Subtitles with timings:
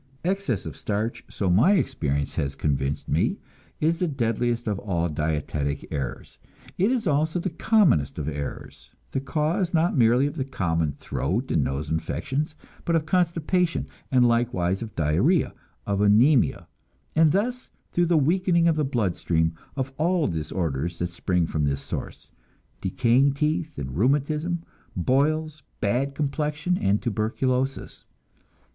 [0.25, 3.37] Excess of starch, so my experience has convinced me,
[3.79, 6.39] is the deadliest of all dietetic errors.
[6.75, 11.51] It is also the commonest of errors, the cause, not merely of the common throat
[11.51, 15.53] and nose infections, but of constipation, and likewise of diarrhea,
[15.85, 16.67] of anemia,
[17.15, 21.63] and thus, through the weakening of the blood stream, of all disorders that spring from
[21.65, 22.31] this source
[22.81, 24.63] decaying teeth and rheumatism,
[24.95, 28.07] boils, bad complexion, and tuberculosis.